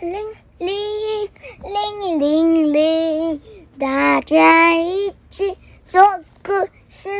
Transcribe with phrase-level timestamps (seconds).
[0.00, 0.12] 铃
[0.56, 0.70] 铃
[1.62, 3.40] 铃铃铃，
[3.78, 6.00] 大家一起说
[6.42, 6.52] 故
[6.88, 7.10] 事。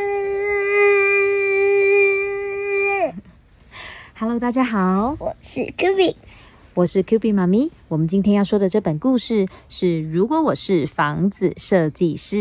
[4.17, 6.15] Hello，大家好，我是 Q B，
[6.73, 7.71] 我是 Q B 妈咪。
[7.87, 12.35] 我们今天要说的这本故事是《如果我是房子设计师》，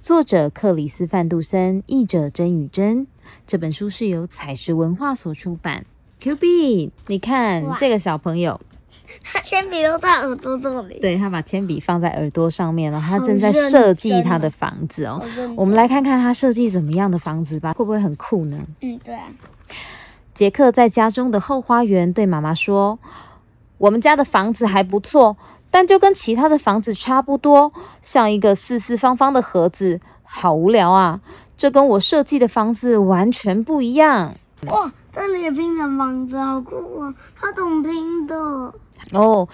[0.00, 3.08] 作者克里斯范杜森，译者甄宇珍。
[3.48, 5.86] 这本书是由彩石文化所出版。
[6.20, 8.60] Q B，你看这个小朋友，
[9.24, 10.98] 他铅笔都在耳朵这里。
[11.00, 15.22] 对他把铅笔放在耳朵上面了，他正在设计他的房子哦
[15.56, 18.58] 我们来看看他设计怎么样的房子吧，会不会很酷呢？
[18.80, 19.24] 嗯，对啊，
[20.34, 22.98] 杰克在家中的后花园对妈妈说
[23.78, 25.36] ：“我们家的房子还不错，
[25.70, 31.20] 但就跟其他的房子差不多，像一个四四方方的盒子，好无聊啊！
[31.56, 34.34] 这跟我设计的房子完全不一样。
[34.66, 37.14] 哇，这里也拼成房子，好酷啊！
[37.36, 38.74] 他怎么拼的？”
[39.12, 39.48] 哦，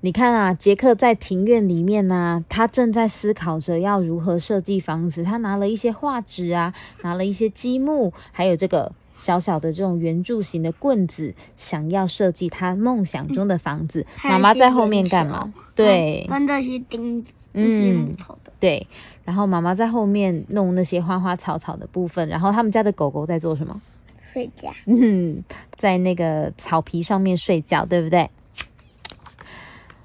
[0.00, 5.22] 你看啊，杰克在庭院里面呢、他正在思考着要如何设计房子。
[5.24, 14.06] 他拿了一些画纸啊，拿了一些积木，还有这个小小的这种圆柱形的棍子，想要设计他梦想中的房子。
[14.22, 15.52] 妈妈在后面干嘛？
[15.74, 18.14] 对，跟这些钉子，嗯，
[18.60, 18.86] 对。
[19.24, 23.80] 然后妈妈在后面弄那些花花草草的部分，然后他们家的狗狗在做什么？
[24.22, 24.72] 睡觉。
[24.84, 25.42] 嗯，
[25.76, 28.30] 在那个草皮上面睡觉，对不对？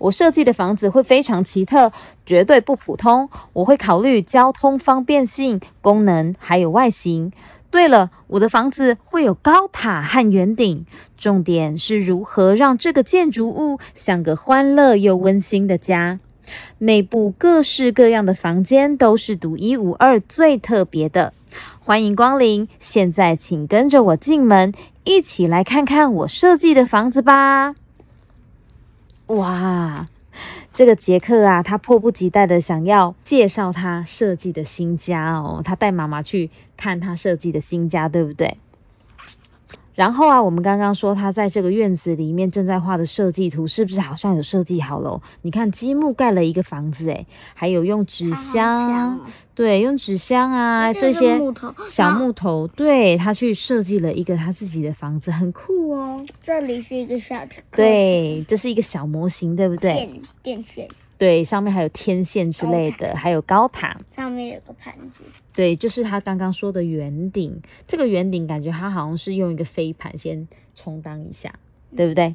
[0.02, 1.92] 我设计的房子会非常奇特，
[2.26, 3.30] 绝对不普通。
[3.54, 7.34] 我会考虑交通方便性、功能还有外形。
[7.70, 16.20] 对了，我的房子会有高塔和圆顶，重点是如何让这个建筑物像个欢乐又温馨的家。
[16.80, 21.32] 内部各式各样的房间都是独一无二、最特别的。
[21.80, 22.70] 欢迎光临！
[22.80, 27.76] 现在请跟着我进门，一起来看看我设计的房子吧。
[29.36, 30.08] 哇，
[30.74, 35.62] 这个杰克啊，他迫不及待的想要介绍他设计的新家哦。
[35.64, 38.58] 他带妈妈去看他设计的新家，对不对？
[40.02, 45.22] 然后啊，我们刚刚说他在这个院子里面正在画的设计图，是不是好像有设计好了哦？
[45.44, 49.20] 你看积木盖了一个房子，诶，还有用纸箱，
[49.54, 56.26] 对，用纸箱啊这些木头小木头，对他去设计了一个他自己的房子，很酷哦。
[56.42, 59.94] 这里是一个小的对，这是一个小模型，对不对？
[59.94, 60.10] 电
[60.42, 60.88] 电线，
[61.22, 63.96] 对，上面还有天线之类的，还有高塔。
[64.16, 65.24] 上面有个盘子。
[65.54, 67.62] 对，就是他刚刚说的圆顶。
[67.88, 71.54] 这个圆顶感觉他好像是用一个飞盘先充当一下，
[71.96, 72.34] 对不对？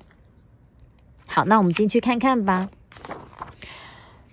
[1.26, 2.70] 好，那我们进去看看吧。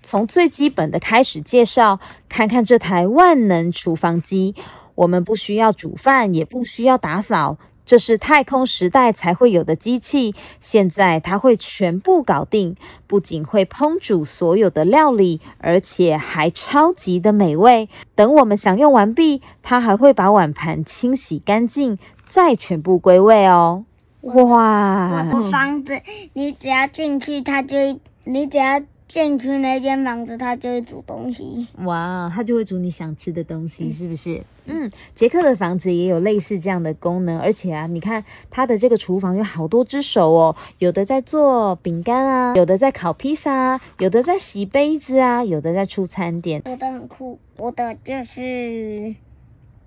[0.04, 2.00] 从最基本的开始介绍，
[2.30, 4.54] 看看这台万能厨房机。
[4.94, 10.36] 我们不需要煮饭，也不需要打扫，这是太空时代才会有的机器。
[10.60, 12.76] 现在它会全部搞定，
[13.08, 17.90] 不仅会烹煮所有的料理，而且还超级的美味。
[18.16, 23.86] 等我们享用完毕，它还会把碗盘清洗干净，再全部归位哦。
[24.22, 25.28] 哇！
[25.34, 26.02] 我的房子，
[26.32, 28.82] 你只要进去，它就；你只要
[29.14, 31.68] 进去那间房子，它就会煮东西。
[31.84, 34.44] 哇，它就会煮你想吃的东西，是不是？
[34.66, 46.64] 嗯，杰克的房子也有类似这样的功能，而且啊，你看他的这个厨房有好多只手哦，有的在做饼干啊，有的在烤披萨啊，有的在洗杯子啊，有的在出餐点。
[46.66, 49.16] 我的很酷，我的就是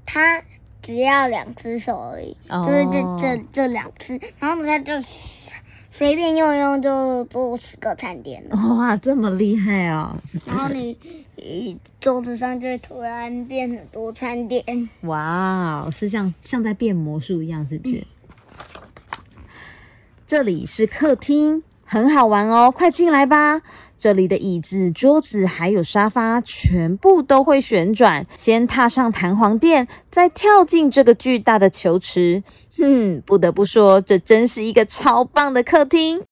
[0.04, 0.41] 它
[0.82, 5.00] 只要两只手而已，哦就是这这这两只，然后呢，它就
[5.96, 8.56] 随便用用就做十个餐点了。
[8.74, 10.18] 哇，这么厉害哦！
[10.44, 10.98] 然后你
[11.36, 14.90] 你桌子上就会突然变很多餐点。
[15.00, 18.06] 哇，是像像在变魔术一样，是不是？
[20.26, 23.62] 这里是客厅，很好玩哦，快进来吧。
[23.98, 28.26] 这里的椅子、桌子还有沙发全部都会旋转。
[28.36, 32.42] 先踏上弹簧垫，再跳进这个巨大的球池。
[32.78, 36.22] 哼，不得不说，这真是一个超棒的客厅。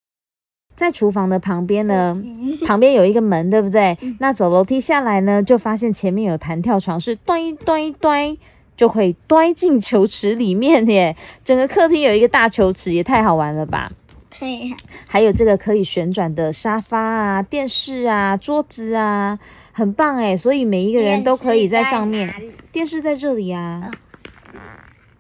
[0.77, 2.21] 在厨房的旁边呢，
[2.67, 3.97] 旁边有一个门，对不对？
[4.19, 8.37] 那走楼梯下来呢，就发现前面有弹跳床，是端端端，
[8.77, 11.17] 就会端进球池里面耶。
[11.45, 13.93] 整个客厅有一个大球池，也太好玩了吧！
[14.41, 14.75] 对，
[15.07, 19.39] 还有这个可以旋转的沙发啊、电视啊、桌子啊，
[19.73, 20.37] 很棒哎！
[20.37, 22.35] 所以每一个人都可以在上面。
[22.73, 23.91] 电视在这里啊，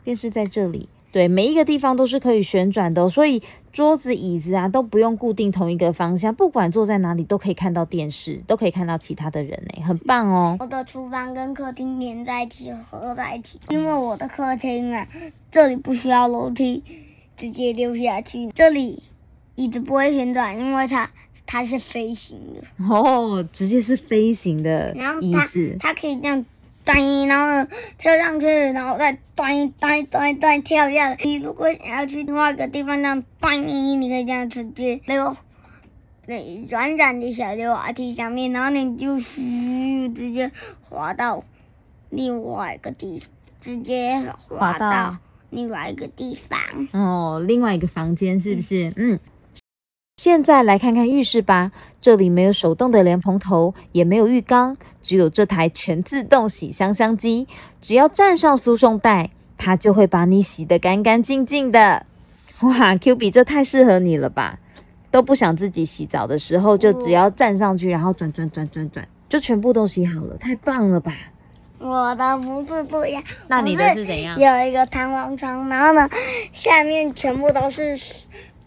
[0.02, 0.88] 电视在这里。
[1.12, 3.40] 对，每一个地方都是可以旋转的哦、所以
[3.72, 10.56] 桌子、椅子啊都不用固定同一个方向，不管坐在哪里都可以看到电视，都可以看到其他的人哎，很棒哦。
[10.58, 13.60] 我的厨房跟客厅连在一起，合在一起。
[13.68, 15.06] 因为我的客厅啊，
[15.52, 16.82] 这里不需要楼梯，
[17.36, 18.48] 直接溜下去。
[18.48, 19.02] 这里
[19.54, 21.10] 椅子不会旋转，因为它
[21.46, 25.76] 它是飞行的，哦，直接是飞行的然后它椅子。
[25.78, 26.44] 它可以这样
[26.84, 31.18] 端，然后呢跳上去，然后再端端端端跳下来。
[31.22, 35.36] 你如果想要去另外一个地方，这样端，你可以这样直接溜。
[36.26, 40.50] 对，软软的小溜滑梯上面，然后你就咻直接
[40.80, 41.44] 滑到
[42.08, 43.22] 另外一个地，
[43.60, 45.18] 直接滑到
[45.50, 46.58] 另外一个地方。
[46.92, 48.92] 哦，另外一个房间是不是？
[48.96, 49.18] 嗯。
[50.16, 57.48] 现在来看看浴室吧，这里没有手动的莲蓬头，也没有浴缸，只有这台全自动洗香香机。
[57.80, 62.06] 只要站上输送带，它就会把你洗得干干净净的。
[62.60, 64.60] 哇，Q 比这太适合你了吧？
[65.10, 71.12] 都不想自己洗澡的时候，就只要站上去，然后转转转转转，就全部都洗好了，太棒了吧？
[71.84, 76.08] 我的不是这样，那你的是怎样有一个弹簧床，然后呢，
[76.52, 77.98] 下面全部都是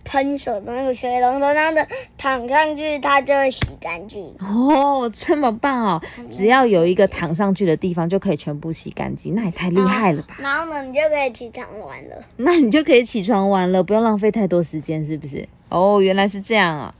[0.04, 4.36] 喷水的那个水龙头，然后呢躺上去它就会洗干净。
[4.40, 6.02] 哦，这么棒哦！
[6.31, 10.38] 只要有一个躺上去的地方，就可以全部洗干净，那也太厉害了吧？
[10.40, 12.18] 然后呢，你就可以起床玩了。
[12.38, 15.50] 那你就可以起床玩了，不用浪费太多时间，是不是？
[15.69, 16.94] 哦，原来是这样啊！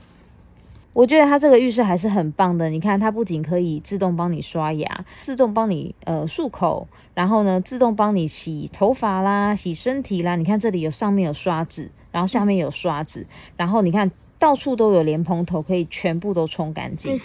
[0.98, 2.70] 我觉得它这个浴室还是很棒的。
[2.70, 10.34] 你看，它不仅可以自动帮你刷牙，自动帮你呃漱口，然后呢，自动帮你洗头发啦、洗身体啦。
[10.34, 14.10] 你看这里有上面有刷子，然后下面有刷子，然后你看
[14.40, 17.16] 到处都有莲蓬头，可以全部都冲干净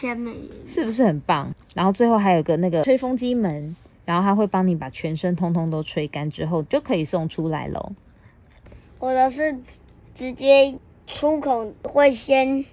[0.67, 1.55] 是不是很棒？
[1.73, 3.75] 然后最后还有个那个吹风机门，
[4.05, 7.93] 然后它会帮你把全身通通都吹干之后，就可以送出来喽。
[8.99, 9.57] 我的是
[10.13, 10.75] 直接
[11.07, 12.65] 出口会先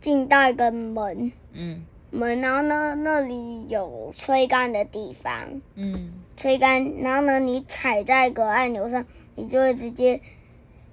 [0.00, 5.60] 进到一个门嗯门，然后呢那里有吹干的地方。
[5.74, 9.04] 嗯，吹干，然后呢，你踩在一个按钮上，
[9.34, 10.20] 你就会直接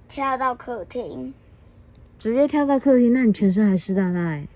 [0.08, 1.34] 跳到客厅。
[2.18, 4.46] 直接跳到客厅，那你全身还湿哒哒哎？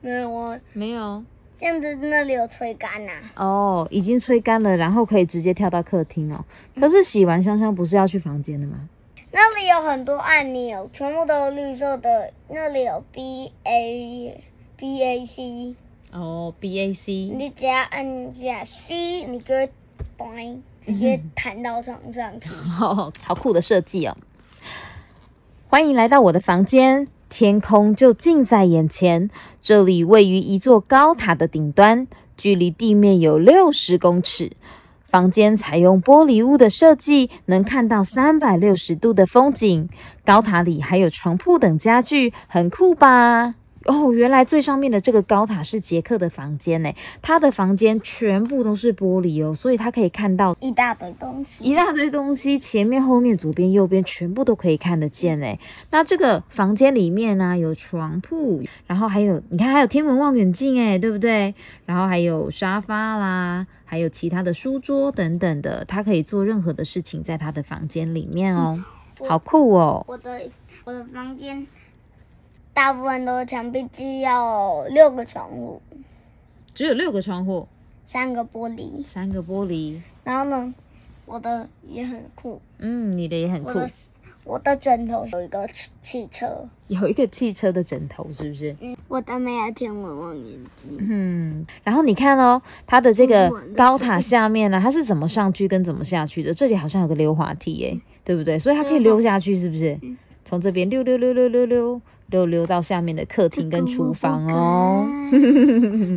[0.00, 1.22] 没有我没有
[1.58, 6.42] 这样子那里有吹干呐、哦，已经吹干了，然后可以直接跳到客厅哦。
[6.80, 8.88] 可是洗完香香不是要去房间的吗？
[9.32, 12.32] 那里有很多按钮，全部都是绿色的。
[12.48, 14.42] 那里有 B A
[14.76, 15.76] B A C，
[16.12, 19.70] 哦，B A C，你只要按下 C，你就会
[20.18, 22.50] 咚直接弹到床上去。
[22.80, 24.16] 哦， 好酷的设计哦！
[25.68, 29.30] 欢迎来到我的房间，天空就近在眼前。
[29.60, 34.50] 这里位于一座高塔的顶端，距离地面有六十公尺。
[35.10, 39.88] 房间采用玻璃屋的设计，能看到三百六十度的风景。
[40.24, 43.54] 高塔里还有床铺等家具，很酷吧？
[43.90, 55.58] 哦，原来最上面的这个高塔是杰克的房间呢，他的房间全部都是玻璃哦，所以他可以看到一大堆东西，一大堆东西，前面、后面、左边、右边全部都可以看得见诶。
[55.90, 61.56] 那这个房间里面呢、有床铺，然后还有你看还有天文望远镜诶，对不对？
[61.84, 68.78] 然后还有沙发啦，还有其他的书桌等等的，他可以做任何的事情在他的房间里面哦，
[69.18, 70.04] 我好酷哦。
[70.06, 70.42] 我的
[70.84, 71.66] 我的房间
[72.72, 75.82] 大部分都是墙壁，只有六个窗户，
[76.72, 77.66] 只有六个窗户，
[78.04, 79.04] 三个玻璃。
[79.12, 80.72] 三个玻璃，然后呢，
[81.26, 83.90] 我的也很酷，嗯，你的也很酷，我的
[84.44, 88.74] 我的枕头有一个汽汽车，有一个汽车的枕头，是不是？
[88.80, 96.54] 嗯，我的没有天文望远镜，嗯，然后你看哦，它的这个高塔下面呢，它是怎么上去跟怎么下去的？
[96.54, 98.58] 这里好像有个溜滑梯耶，对不对？
[98.58, 100.16] 所以它可以溜下去，是不是嗯？
[100.44, 102.00] 从这边溜溜溜溜溜溜
[102.30, 105.06] 溜溜到下面的客厅跟厨房哦。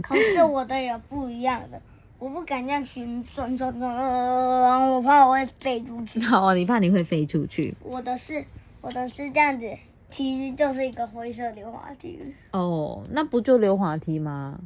[0.03, 1.82] 可是 我的也不一样的，
[2.20, 6.20] 我不敢这样旋转转转，我怕我会飞出去。
[6.32, 8.46] 哦，你怕你会飞出去我的是
[8.82, 9.70] 我的是这样子，
[10.10, 12.20] 其实就是一个灰色溜滑梯。
[12.51, 13.03] 哦？
[13.12, 14.60] 那不就溜滑梯吗？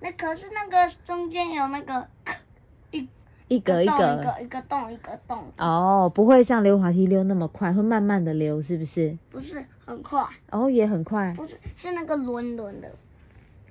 [0.00, 2.06] 那可是那个中间有那个
[2.90, 3.06] 一
[3.50, 4.22] 一格一格一格。
[4.22, 9.18] 个一个洞一个洞，哦，不会像溜滑梯溜那么快，会慢慢的溜，是不是？
[9.28, 12.92] 不是很快，哦，也很快，不是是那个轮轮的，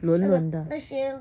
[0.02, 0.70] 轮轮的那个。
[0.72, 1.18] 那些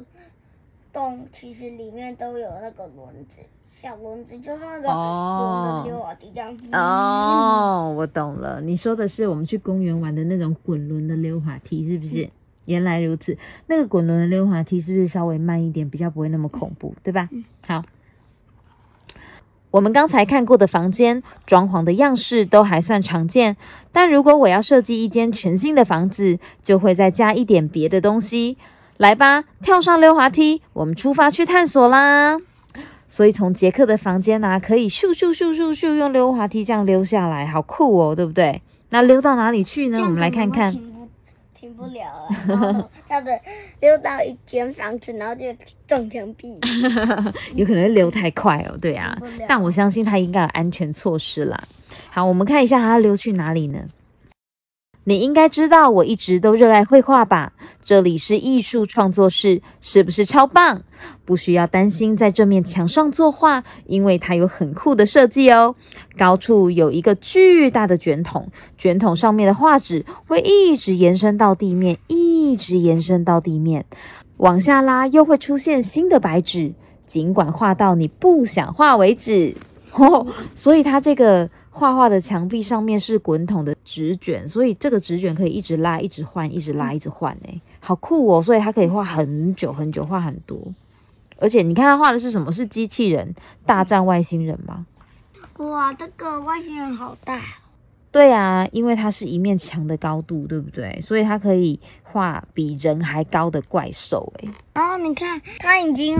[0.92, 6.58] 洞其实里面都有那个轮子，小轮子就是那个哦轮的溜滑梯这样。
[6.72, 12.28] 哦，我懂了，你说的是我们去公园玩的那种滚轮的溜滑梯，是不是？
[12.64, 17.30] 原来如此，那个滚轮的溜滑梯是不是稍微慢一点，比较不会那么恐怖，对吧？
[17.66, 17.82] 好，
[19.70, 23.56] 我们刚才看过的房间装潢的样式都还算常见，
[23.92, 28.56] 但如果我要设计一间全新的房子，就会再加一点别的东西。
[28.96, 32.38] 来吧，跳上溜滑梯，我们出发去探索啦！
[33.06, 38.62] 所以从杰克的房间啊，可以咻咻咻咻咻用溜滑梯这样溜下来，好酷哦，对不对？
[38.90, 39.98] 那溜到哪里去呢？
[40.02, 40.74] 我们来看看。
[41.58, 43.40] 停不了了，然后他的
[43.80, 45.44] 溜到一间房子，然后就
[45.86, 46.58] 撞墙壁。
[47.56, 51.60] 有可能溜太快哦，对啊但我相信他应该有安全措施啦。
[52.10, 53.80] 好，我们看一下他溜去哪里呢？
[55.08, 57.54] 你应该知道，我一直都热爱绘画吧？
[57.80, 60.82] 这里是艺术创作室，是不是超棒？
[61.24, 65.76] 不需要担心在这面墙上作画，因为它有很酷的设计哦。
[66.18, 73.86] 高处有一个巨大的卷筒，卷筒上面的画纸会一直延伸到地面，一直延伸到地面。
[74.36, 76.74] 往下拉，又会出现新的白纸，
[77.06, 79.56] 尽管画到你不想画为止。
[79.96, 88.42] 哦，所以它这个画画的墙壁上面是滚筒的纸卷，所以这个纸卷可以一直拉、一直换、一直拉、一直换，哎，好酷哦！
[88.42, 90.60] 所以它可以画很久很久，画很多。
[91.38, 92.50] 而且你看它画的是什么？
[92.50, 94.86] 是机器人大战外星人吗？
[95.58, 97.40] 哇，这个外星人好大，
[98.10, 101.00] 对啊，因为它是一面墙的高度，对不对？
[101.00, 104.48] 所以它可以画比人还高的怪兽，哎。
[104.74, 106.16] 然后你看，它已经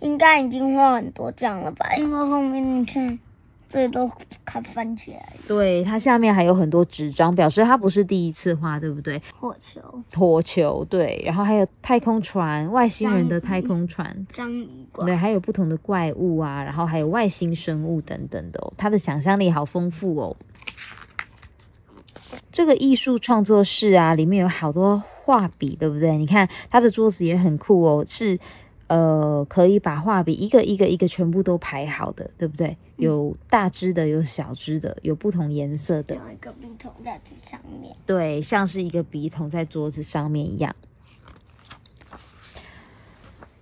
[0.00, 1.86] 应该已经画很多张了吧？
[1.96, 3.18] 因为后面你看，
[3.72, 4.10] 这都
[4.44, 5.40] 看翻起来了。
[5.48, 9.22] 对，它下面还有很多纸张，表示它不是第一次画，对不对？
[9.32, 9.80] 火球、
[10.14, 20.36] 火球，对，然后还有太空船，外星人的太空船，章鱼怪，对，还有不同的怪物啊，然后还有外星生物等等的哦，它的想象力好丰富哦。
[22.50, 26.18] 这个艺术创作室啊，里面有好多画笔，对不对？
[26.18, 28.38] 你看它的桌子也很酷哦，是
[28.92, 32.76] 呃可以把画笔一个一个一个全部都排好的，对不对？
[32.96, 37.96] 有大支的，有小支的，有不同颜色的，有一个笔筒在最上面。
[38.04, 40.76] 对，像是一个笔筒在桌子上面一样。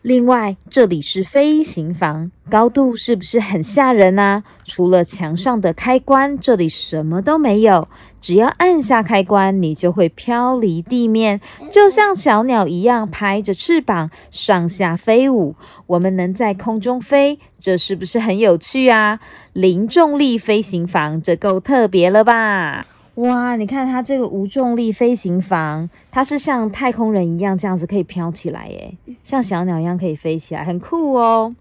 [0.03, 4.43] 另外，这里是飞行房，高度是不是很吓人啊？
[4.65, 7.87] 除了墙上的开关，这里什么都没有。
[8.21, 15.57] 只要按下开关，你就会飘离地面，就像小鸟一样拍着翅膀上下飞舞。
[15.87, 19.21] 我们能在空中飞，这是不是很有趣啊？
[19.53, 22.87] 零重力飞行房，这够特别了吧？
[23.17, 31.55] 哇，你看它这个无重力飞行房，它是像太空人一样这样子可以飘起来耶，像小鸟一样可以飞起来，很酷哦。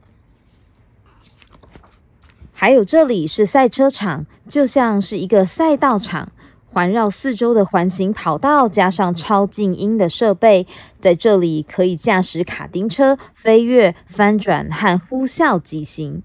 [2.54, 6.32] 还有这里是赛车场，就像是一个赛道场，
[6.72, 10.68] 环绕四周的环形跑道，加上超静音的设备，
[11.02, 16.24] 在这里可以驾驶卡丁车、飞跃、翻转和呼啸疾行。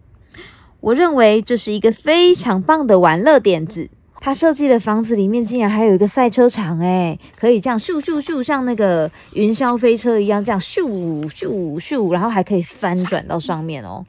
[0.81, 3.89] 我认为这是一个非常棒的玩乐点子。
[4.21, 14.07] 他设计的房子里面竟然还有一个赛车场，诶，可以这样咻咻咻，像那个云霄飞车一样，这样咻咻咻，然后还可以翻转到上面哦。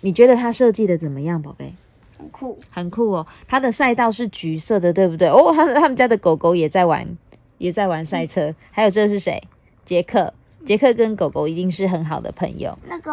[0.00, 1.74] 你觉得他设计的怎么样，宝贝？
[2.18, 3.26] 很酷，很酷哦。
[3.46, 5.28] 它的赛道是橘色的，对不对？
[5.28, 7.16] 哦，他他们家的狗狗也在玩，
[7.58, 8.54] 也在玩赛车。
[8.70, 9.42] 还有这是谁？
[9.84, 10.32] 杰克。
[10.64, 12.76] 杰克跟狗狗一定是很好的朋友。
[12.88, 13.12] 那个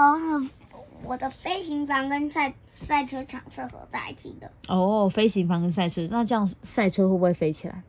[1.06, 4.50] 我的飞行房跟赛赛车场是合在一起的。
[4.68, 7.84] 哦，飞行房跟赛车，那这样赛车会不会飞起来？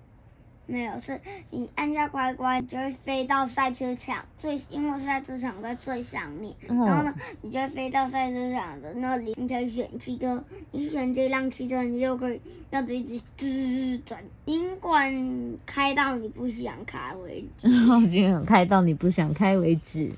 [0.67, 12.41] 没有，是你按下乖乖就会飞到赛车场最，因为赛车场在最上面，然后呢，你就会飞到赛车场的那里，你可以选汽车，你选这辆汽车，你就可以
[12.71, 17.69] 让它一直吱转，尽管开到你不想开为止。
[18.09, 20.13] 尽管开到你不想开为止。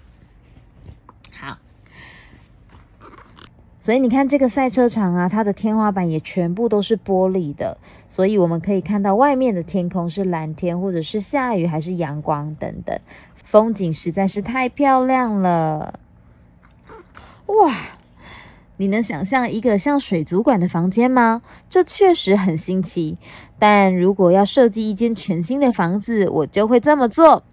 [1.33, 1.59] 好。
[3.87, 7.78] 所以你看这个赛车场啊，它的天花板也全部都是玻璃的，
[8.09, 12.99] 所以我们可以看到外面的天空是蓝天，或者是下雨还是阳光等等，
[13.45, 16.00] 风景实在是太漂亮了。
[17.47, 17.76] 哇，
[18.76, 21.43] 你能想象一个像水族馆的房间吗？
[21.71, 23.19] 这确实很新奇。
[23.61, 27.45] 但如果要设计一间全新的房子，我就会这么做。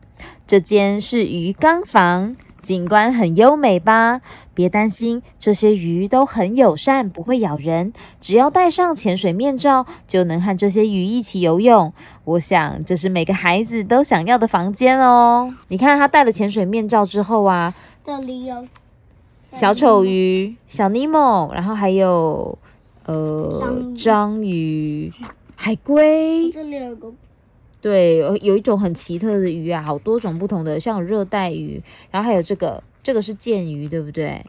[0.48, 2.36] 这间是鱼缸房。
[2.64, 4.22] 景观很优美吧？
[4.56, 7.92] 别担心，这些鱼都很友善，不会咬人。
[8.22, 11.94] 只要戴上潜水面罩，就能和这些鱼一起游泳。
[12.24, 15.54] 我想，这是每个孩子都想要的房间哦。
[15.68, 18.66] 你看，他戴了潜水面罩之后啊，这里有
[19.52, 22.58] 小丑鱼、小尼莫，然后还有
[23.06, 25.12] 呃章鱼、
[25.56, 26.50] 海龟。
[26.52, 27.14] 这里有个。
[27.84, 34.46] 对，有有一种很奇特的鱼啊，好多种不同的，像热带鱼，然后还有这个，这个是剑鱼，对不对？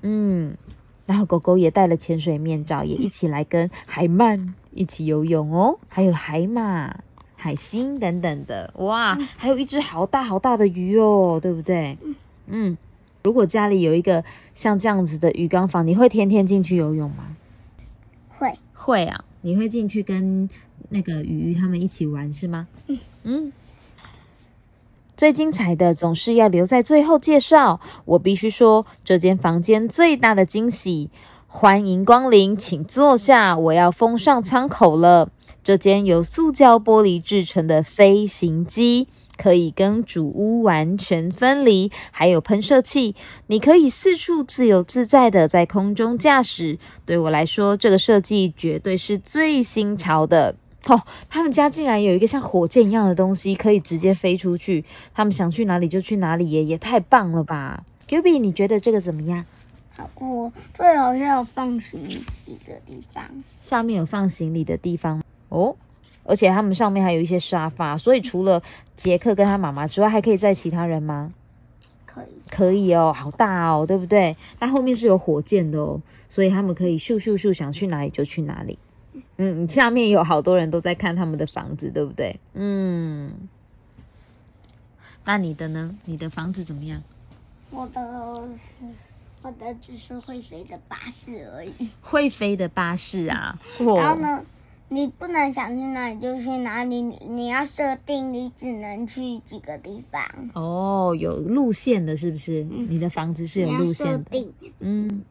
[0.00, 0.56] 嗯，
[1.04, 7.00] 然后狗狗也戴了潜水面罩，也一起来跟海鳗一起游泳哦，还有海马、
[7.36, 11.98] 海星等等的，哇，还有一只好大好大的鱼哦，对不对？
[12.46, 12.78] 嗯，
[13.24, 17.36] 如果家里有一个像这样子的鱼缸房，你会天天进去游泳吗？
[18.30, 19.22] 会，会啊。
[19.44, 20.48] 你会进去跟
[20.88, 22.66] 那个鱼鱼他们一起玩是吗？
[22.86, 23.52] 嗯嗯。
[25.18, 27.82] 最精彩的总是要留在最后介绍。
[28.06, 31.10] 我必须说，这间房间最大的惊喜，
[31.46, 35.30] 欢迎光临，请坐下，我要封上舱口了。
[35.62, 43.14] 这间由塑胶玻璃制成的飞行机，可以跟主屋完全分离，还有喷射器，
[43.46, 46.78] 你可以四处自由自在的在空中驾驶。
[47.06, 50.56] 对我来说，这个设计绝对是最新潮的。
[50.86, 59.46] 哦，他们家竟然有一个像火箭一样的东西，可以直接飞出去，他们想去哪里就去哪里耶，也太棒了吧 B，你觉得这个怎么样？
[59.96, 62.00] 好酷，最好像有放行
[62.46, 63.24] 李的地方，
[63.60, 65.76] 上面有放行李的地方哦，
[66.24, 68.62] 而且他们上面还有一些沙发，所以除了
[68.96, 71.32] 杰克跟他妈妈之外，还可以载其他人吗？
[72.06, 74.36] 可以，可以哦，好大哦，对不对？
[74.60, 78.78] 那后面是有火箭的哦，所以他们可以咻咻咻，想去哪里就去哪里。
[79.36, 82.38] 嗯，下面有好多人都在看他们的房子，对不对？
[82.52, 83.32] 嗯，
[85.24, 85.96] 那你的呢？
[86.04, 87.02] 你的房子怎么样？
[87.70, 88.48] 我的，
[89.42, 91.72] 我的只是会飞的巴士而已。
[92.00, 93.58] 会飞的巴士啊！
[93.80, 94.44] 然后呢，
[94.88, 100.22] 你不能想去哪里就去哪里，你你要设定，你只能去几个地方。
[100.54, 102.64] 哦，有路线的，是不是？
[102.64, 104.52] 你的房子是有路线的。
[104.80, 105.24] 嗯。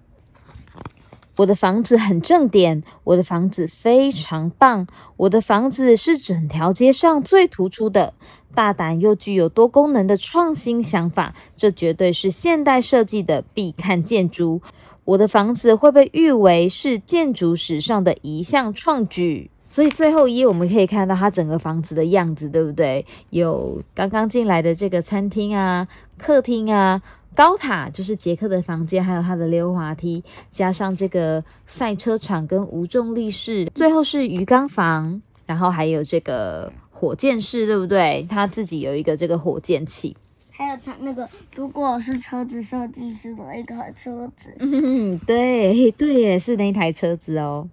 [1.35, 4.85] 我的房子很正点，我的房子非常棒，
[5.17, 8.13] 我的房子是整条街上最突出的，
[8.53, 14.61] 大胆又具有多功能的创新想法，这绝对是现代设计的必看建筑。
[15.05, 19.49] 我的房子会被誉为是建筑史上的一项创举。
[19.69, 23.05] 所以最后一页我们可以看到它整个房子的样子，对不对？
[23.31, 27.01] 有刚刚进来的这个餐厅啊，客厅啊。
[27.35, 38.27] 高塔就是杰克的房间，还有他的溜滑梯，加上这个赛车场跟无重力室，最后是鱼缸房，然后还有这个火箭室，对不对？
[38.29, 40.15] 他自己有一个这个火箭器，
[40.55, 47.69] 还有他那个，如果我是车子设计师的一个车子， 嗯，对对，也是那台车子哦。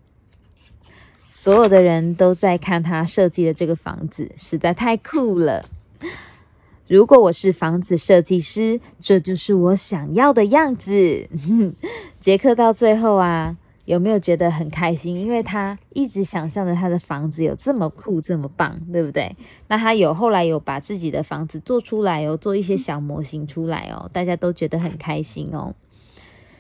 [1.31, 5.66] 所有的人都在看他设计的这个房子，实在太酷了。
[6.88, 11.29] 如果我是房子设计师，这就是我想要的样子。
[12.21, 13.57] 杰克到最后啊，
[13.90, 15.16] 有没有觉得很开心？
[15.16, 19.35] 因为他一直想象着他的房子有这么酷、这么棒，对不对？
[19.66, 25.74] 那他有后来有把自己的房子做出来哦，做一些小模型出来哦，大家都觉得很开心哦。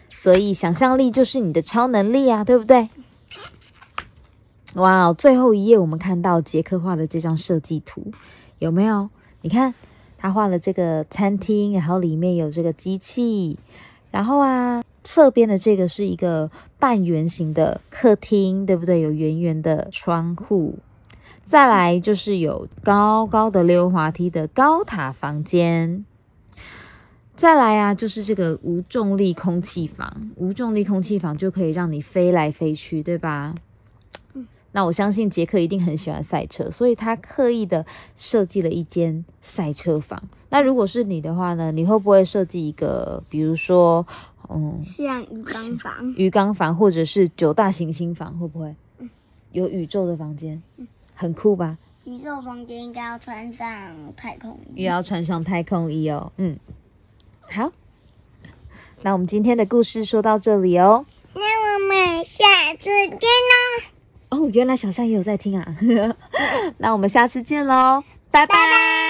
[0.08, 2.88] 所以想象力就是你的超能力啊，对不对？
[4.74, 8.10] 哇哦，最后一页我们看到杰克画的这张设计图，
[8.58, 9.08] 有没有？
[9.40, 9.72] 你看。
[10.22, 13.58] 他画了这个餐厅，然后里面有这个机器，
[14.10, 19.00] 然后啊，侧边的这个是一个半圆形的客厅，对不对？
[19.00, 20.78] 有圆圆的窗户。
[21.44, 26.04] 再来就是有高高的溜滑梯的高塔房间。
[27.34, 33.54] 再来啊，就是这个无重力空气房，无重力空气房就可以让你飞来飞去，对吧？
[34.72, 40.22] 那我相信杰克一定很喜欢赛车，所以他刻意的设计了一间赛车房。
[40.48, 41.72] 那如果是你的话呢？
[41.72, 44.06] 你会不会设计一个，比如说，
[44.48, 48.38] 嗯，像鱼缸房、鱼缸房，或者是九大行星房？
[48.38, 48.74] 会不会？
[49.52, 50.62] 有宇宙的房间，
[51.14, 51.76] 很酷吧？
[52.04, 56.32] 宇宙房间应该要穿上太空衣，也要穿上太空衣哦。
[56.36, 56.56] 嗯，
[57.48, 57.72] 好，
[59.02, 61.04] 那我们今天的故事说到这里哦。
[61.34, 62.44] 那我们下
[62.78, 63.99] 次见喽。
[64.30, 65.76] 哦，原来小象也有在听啊！
[66.78, 69.09] 那我们下次见喽，拜拜。